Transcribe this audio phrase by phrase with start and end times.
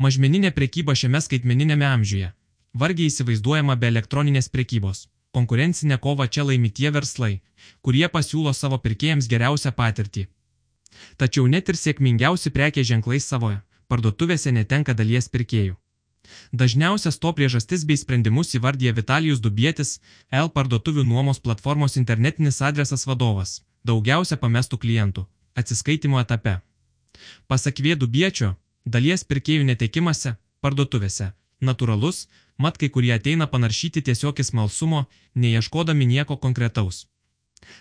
[0.00, 2.30] Mažmeninė prekyba šiame skaitmeninėme amžiuje.
[2.82, 5.08] Vargiai įsivaizduojama be elektroninės prekybos.
[5.36, 7.34] Konkurencinė kova čia laimi tie verslai,
[7.84, 10.24] kurie pasiūlo savo pirkėjams geriausią patirtį.
[11.20, 13.60] Tačiau net ir sėkmingiausi prekės ženklai savoje
[13.90, 15.76] parduotuvėse netenka dalies pirkėjų.
[16.62, 19.98] Dažniausias to priežastis bei sprendimus įvardyja Vitalijus Dubietis,
[20.30, 25.26] L parduotuvių nuomos platformos internetinis adresas vadovas, daugiausia pamestų klientų,
[25.58, 26.60] atsiskaitimo etape.
[27.50, 28.54] Pasak Vėdų Biečio,
[28.84, 32.28] dalies pirkėjų netekimase, parduotuvėse, natūralus,
[32.58, 37.06] mat kai kurie ateina panaršyti tiesiog į smalsumo, neieškodami nieko konkretaus.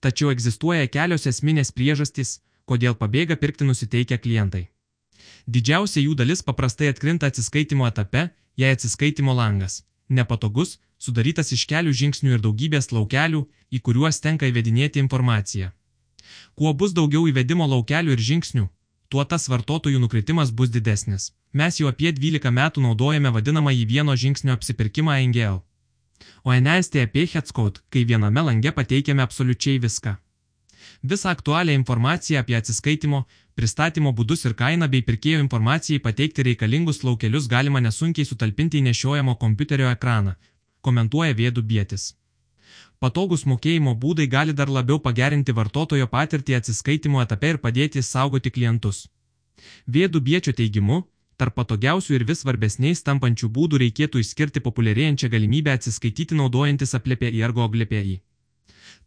[0.00, 4.68] Tačiau egzistuoja kelios esminės priežastys, kodėl pabėga pirkti nusiteikę klientai.
[5.46, 12.36] Didžiausia jų dalis paprastai atkrinta atsiskaitimo etape, jei atsiskaitimo langas nepatogus, sudarytas iš kelių žingsnių
[12.36, 15.72] ir daugybės laukelių, į kuriuos tenka įvedinėti informaciją.
[16.56, 18.68] Kuo bus daugiau įvedimo laukelių ir žingsnių,
[19.12, 21.30] tuo tas vartotojų nukritimas bus didesnis.
[21.52, 25.60] Mes jau apie 12 metų naudojame vadinamą į vieno žingsnio apsipirkimą NGL.
[26.46, 30.14] O NST apie Hetskout, kai viename lange pateikiame absoliučiai viską.
[31.02, 33.24] Visą aktualią informaciją apie atsiskaitimo,
[33.58, 39.36] pristatymo būdus ir kainą bei pirkėjo informacijai pateikti reikalingus laukelius galima nesunkiai sutalpinti į nešiojamo
[39.44, 40.36] kompiuterio ekraną,
[40.80, 42.12] komentuoja Vėdų Bietis.
[43.02, 49.06] Patogus mokėjimo būdai gali dar labiau pagerinti vartotojo patirtį atsiskaitimo etape ir padėti saugoti klientus.
[49.86, 51.02] Vėdų Biečio teigimu,
[51.36, 57.42] tarp patogiausių ir vis svarbesniais tampančių būdų reikėtų išskirti populiarėjančią galimybę atsiskaityti naudojantis aplėpė į
[57.48, 58.18] argo aplėpė į.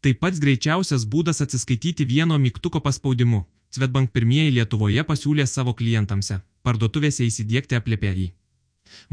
[0.02, 3.46] Tai pats greičiausias būdas atsiskaityti vieno mygtuko paspaudimu.
[3.76, 6.32] Svetbank pirmieji Lietuvoje pasiūlė savo klientams
[6.66, 8.28] parduotuvėse įsidėkti aplėpėjį.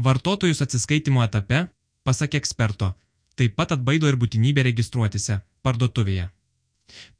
[0.05, 1.67] Vartotojus atsiskaitimo etape,
[2.07, 2.93] pasak eksperto,
[3.39, 6.29] taip pat atbaido ir būtinybė registruotise parduotuvėje.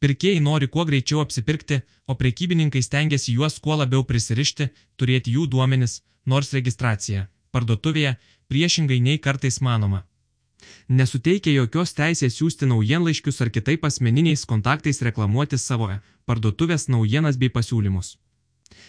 [0.03, 6.01] Pirkėjai nori kuo greičiau apsipirkti, o prekybininkai stengiasi juos kuo labiau prisirišti, turėti jų duomenis,
[6.25, 8.15] nors registracija parduotuvėje
[8.49, 10.03] priešingai nei kartais manoma
[10.87, 15.89] nesuteikia jokios teisės siūsti naujienlaiškius ar kitaip asmeniniais kontaktais reklamuoti savo
[16.25, 18.17] parduotuvės naujienas bei pasiūlymus.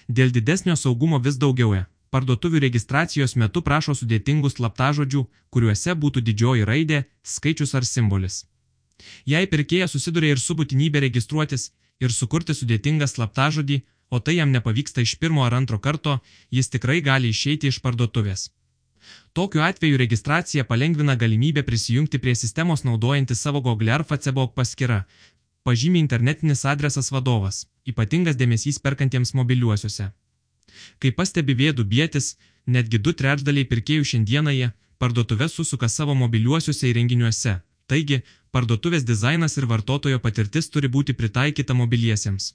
[0.08, 1.84] Dėl didesnio saugumo vis daugiau e.
[2.14, 8.44] Parduotuvių registracijos metu prašo sudėtingų slaptažodžių, kuriuose būtų didžioji raidė, skaičius ar simbolis.
[9.26, 11.72] Jei pirkėjas susiduria ir su būtinybė registruotis
[12.04, 13.80] ir sukurti sudėtingą slaptažodį,
[14.14, 16.20] o tai jam nepavyksta iš pirmo ar antro karto,
[16.54, 18.46] jis tikrai gali išeiti iš parduotuvės.
[19.34, 25.02] Tokiu atveju registracija palengvina galimybę prisijungti prie sistemos naudojantis savo Google ar Facebook paskirą.
[25.66, 30.12] Pažymė internetinis adresas vadovas, ypatingas dėmesys perkantiems mobiliuosiuose.
[30.98, 32.36] Kaip pastebi vėdų bėtis,
[32.66, 37.58] netgi du trečdaliai pirkėjų šiandieną parduotuvės susuka savo mobiliuosiuose įrenginiuose.
[37.86, 38.22] Taigi,
[38.54, 42.54] parduotuvės dizainas ir vartotojo patirtis turi būti pritaikyta mobiliesiems.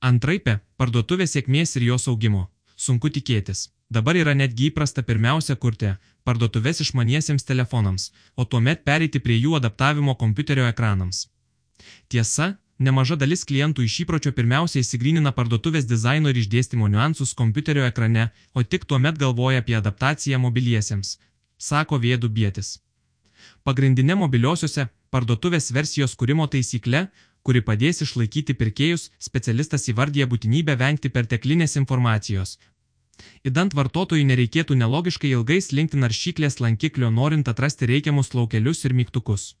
[0.00, 2.48] Antraipė, parduotuvės sėkmės ir jos augimo.
[2.76, 3.68] Sunku tikėtis.
[3.92, 5.92] Dabar yra netgi įprasta pirmiausia kurti
[6.24, 11.26] parduotuvės išmaniesiems telefonams, o tuomet pereiti prie jų adaptavimo kompiuterio ekranams.
[12.08, 12.56] Tiesa,
[12.86, 18.62] nemaža dalis klientų iš įpročio pirmiausia įsigrynina parduotuvės dizaino ir išdėstymo niuansus kompiuterio ekrane, o
[18.62, 21.18] tik tuomet galvoja apie adaptaciją mobiliesiems,
[21.58, 22.78] sako Vėdų Bėtis.
[23.66, 27.06] Pagrindinė mobiliosiuose parduotuvės versijos kūrimo taisykle,
[27.42, 32.58] kuri padės išlaikyti pirkėjus, specialistas įvardyja būtinybę vengti perteklinės informacijos,
[33.48, 39.54] Įdant vartotojui nereikėtų nelogiškai ilgai slinkti naršyklės lankiklio norint atrasti reikiamus laukelius ir mygtukus.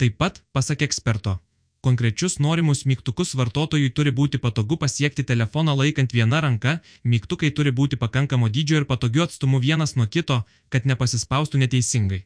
[0.00, 1.38] Taip pat, pasak eksperto,
[1.80, 7.96] konkrečius norimus mygtukus vartotojui turi būti patogu pasiekti telefoną laikant viena ranka, mygtukai turi būti
[7.96, 12.24] pakankamo dydžio ir patogiu atstumu vienas nuo kito, kad nepasispaustų neteisingai.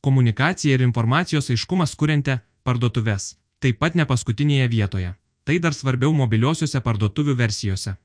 [0.00, 5.12] Komunikacija ir informacijos aiškumas kuriante parduotuves, taip pat ne paskutinėje vietoje.
[5.44, 7.96] Tai dar svarbiau mobiliosiuose parduotuvių versijose.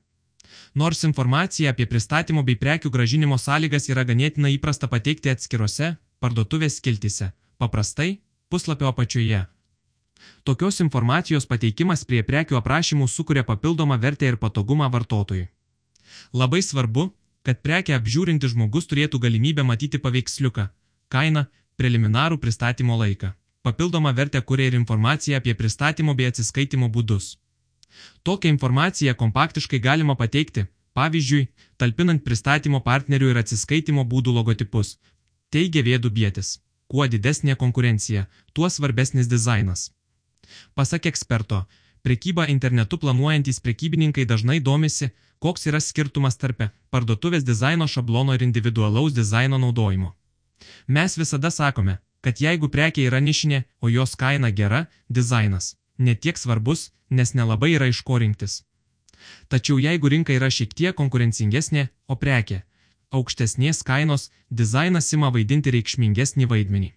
[0.74, 7.32] Nors informacija apie pristatymo bei prekių gražinimo sąlygas yra ganėtinai įprasta pateikti atskirose parduotuvės skiltise,
[7.62, 8.18] paprastai
[8.50, 9.46] puslapio apačioje.
[10.44, 15.48] Tokios informacijos pateikimas prie prekių aprašymų sukuria papildomą vertę ir patogumą vartotojui.
[16.34, 17.10] Labai svarbu,
[17.44, 20.68] kad prekę apžiūrinti žmogus turėtų galimybę matyti paveiksliuką,
[21.14, 21.46] kainą,
[21.80, 23.34] preliminarų pristatymo laiką.
[23.64, 27.36] Papildomą vertę kuria ir informacija apie pristatymo bei atsiskaitimo būdus.
[28.24, 30.66] Tokią informaciją kompaktiškai galima pateikti,
[30.98, 31.48] pavyzdžiui,
[31.78, 34.96] talpinant pristatymo partnerių ir atsiskaitimo būdų logotipus.
[35.52, 36.58] Teigia Vėdų Bėtis.
[36.88, 39.92] Kuo didesnė konkurencija, tuo svarbesnis dizainas.
[40.74, 41.66] Pasak eksperto,
[42.02, 45.10] prekybą internetu planuojantys prekybininkai dažnai domisi,
[45.40, 50.14] koks yra skirtumas tarp parduotuvės dizaino šablono ir individualaus dizaino naudojimo.
[50.88, 56.92] Mes visada sakome, kad jeigu prekė yra nišinė, o jos kaina gera, dizainas netiek svarbus,
[57.10, 58.64] nes nelabai yra iš ko rinktis.
[59.50, 62.64] Tačiau jeigu rinka yra šiek tiek konkurencingesnė, o prekė
[63.12, 66.92] aukštesnės kainos dizainas ima vaidinti reikšmingesnį vaidmenį.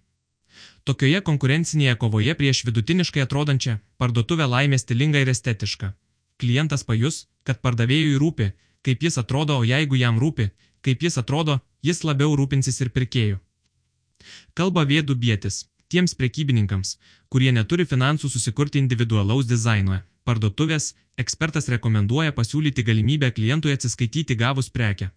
[0.84, 5.92] Tokioje konkurencinėje kovoje prieš vidutiniškai atrodančią parduotuvę laimė stilinga ir estetiška.
[6.40, 8.52] Klientas pajus, kad pardavėjui rūpi,
[8.86, 10.48] kaip jis atrodo, o jeigu jam rūpi,
[10.80, 13.40] kaip jis atrodo, jis labiau rūpinsis ir pirkėjų.
[14.56, 16.96] Kalba vėdų bėtis tiems prekybininkams,
[17.28, 20.00] kurie neturi finansų susikurti individualaus dizaino.
[20.24, 25.10] Parduotuvės ekspertas rekomenduoja pasiūlyti galimybę klientui atsiskaityti gavus prekę.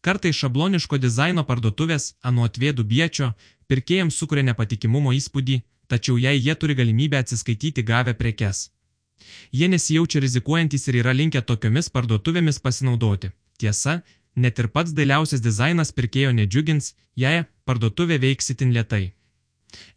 [0.00, 3.32] Kartai šabloniško dizaino parduotuvės, anuot vėdų biečio,
[3.68, 8.68] pirkėjams sukuria nepatikimumo įspūdį, tačiau jei jie turi galimybę atsiskaityti gavę prekes.
[9.52, 13.32] Jie nesijaučia rizikuojantis ir yra linkę tokiomis parduotuvėmis pasinaudoti.
[13.58, 14.02] Tiesa,
[14.36, 19.04] net ir pats dailiausias dizainas pirkėjo nedžiugins, jei parduotuvė veiks itin lietai.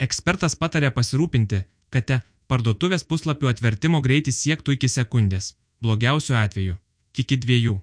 [0.05, 1.61] Ekspertas patarė pasirūpinti,
[1.93, 2.19] kad te
[2.51, 6.75] parduotuvės puslapių atvertimo greitis siektų iki sekundės, blogiausiu atveju-
[7.23, 7.77] iki dviejų.